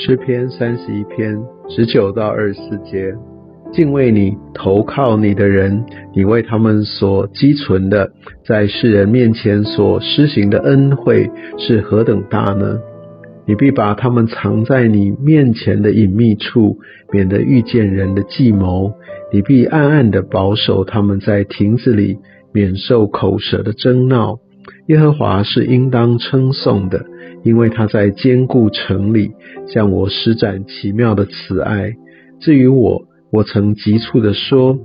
[0.00, 1.36] 诗篇三十一篇
[1.68, 3.12] 十九到二十四节，
[3.72, 5.84] 敬畏你、投靠你的人，
[6.14, 8.12] 你为他们所积存的，
[8.46, 11.28] 在世人面前所施行的恩惠
[11.58, 12.78] 是何等大呢？
[13.44, 16.78] 你必把他们藏在你面前的隐秘处，
[17.10, 18.92] 免得遇见人的计谋；
[19.32, 22.18] 你必暗暗的保守他们在亭子里，
[22.52, 24.38] 免受口舌的争闹。
[24.86, 27.04] 耶和华是应当称颂的。
[27.44, 29.30] 因为他在坚固城里
[29.68, 31.92] 向我施展奇妙的慈爱。
[32.40, 34.76] 至于我，我曾急促地说：“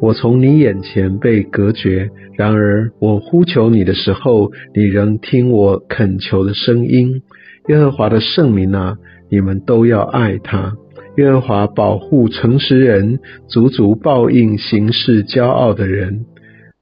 [0.00, 7.22] 我从你眼前被隔绝。”然而我呼求你的时候，你仍听我恳求的声音。
[7.68, 8.96] 耶和华的圣名啊，
[9.28, 10.74] 你们都要爱他。
[11.16, 13.18] 耶和华保护诚实人，
[13.48, 16.26] 足足报应行事骄傲的人。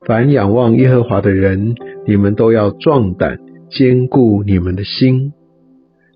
[0.06, 1.74] 凡仰望耶和华的人，
[2.06, 3.38] 你们都要壮胆。
[3.68, 5.32] 坚固你们的心，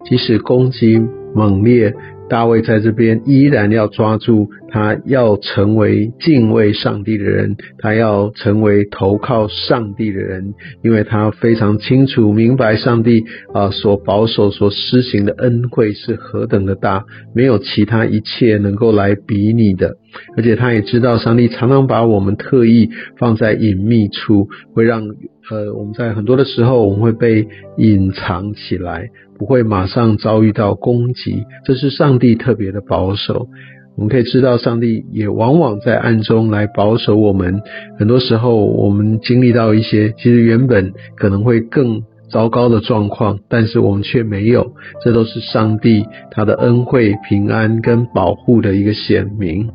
[0.08, 1.00] 即使攻击
[1.34, 1.92] 猛烈，
[2.28, 19.96] 大卫在这边依然要抓住他，要成为敬畏上帝的人，他要成为投靠上帝的人，因为他非常清楚明白上帝啊所保守、所施行的恩惠是何等的大，没有其他一切能够来比拟的。
[20.36, 25.02] 而且他也知道，上帝常常把我们特意放在隐秘处，会让
[25.50, 31.44] 呃我们在很多的时候，我们会被隐藏起来，不会马上遭遇到攻击。
[31.64, 33.48] 这是上帝特别的保守。
[33.96, 37.60] 我们可以知道，上帝也往往在暗中来保守我们。
[37.98, 44.72] 很多时候，我们经历到一些其实原本可能会更糟糕的状况，但是我们却没有。
[45.04, 49.68] 这都是上帝他的恩惠、平安跟保护的一个显明。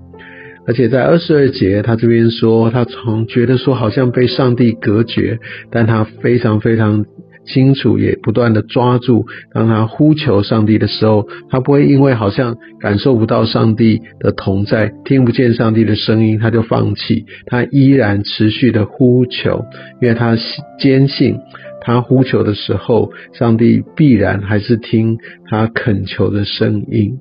[0.67, 5.39] 而且在二十二节，他这边说，他从觉得说好像被上帝隔绝，
[5.71, 7.05] 但他非常非常
[7.45, 9.27] 清楚，也不断的抓住。
[9.53, 17.25] 当他呼求上帝的时候，他不会因为好像感受不到上帝的同在，听不见上帝的声音，他就放弃。
[17.45, 19.65] 他依然持续的呼求，
[20.01, 20.35] 因为他
[20.79, 21.37] 坚信，
[21.81, 27.19] 他呼求的时候，上帝必然还是听他恳求的声音。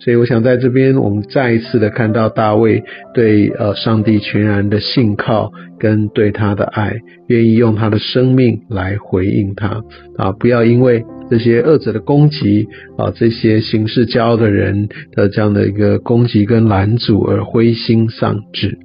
[0.00, 9.82] 所以，我想在这边，我们再一次的看到大卫对呃上帝全然的信靠，跟对他的爱，愿意用他的生命来回应他
[10.16, 10.32] 啊！
[10.32, 18.78] 不要因为这些恶者的攻击啊，这些行事骄傲的人的这样的一个攻击跟拦阻而灰心丧志。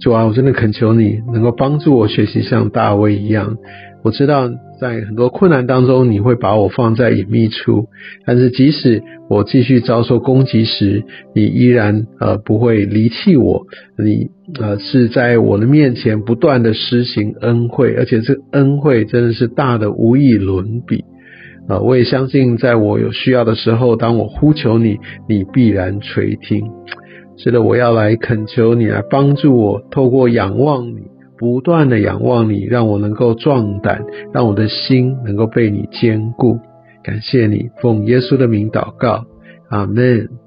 [0.00, 3.56] 主啊，我真的恳求你能够帮助我学习像大卫一样。
[4.04, 7.86] 我知道在很多困难当中，你会把我放在隐秘处，
[8.26, 11.04] 但是即使我继续遭受攻击时，
[11.34, 13.62] 你依然呃不会离弃我。
[13.96, 14.28] 你
[14.60, 21.04] 呃是在我的面前不断的施行恩惠，而且这恩惠真的是大的无以伦比。
[21.68, 24.98] 啊，我也相信，在我有需要的时候，当我呼求你，
[25.28, 26.66] 你必然垂听。
[27.36, 31.11] 是的，我要来恳求你来帮助我，透过仰望你。
[31.42, 36.60] 不断的仰望你，让我能够壮胆，让我的心能够被你坚固。
[37.02, 39.24] 感谢你，奉耶稣的名祷告，
[39.68, 40.41] 阿门。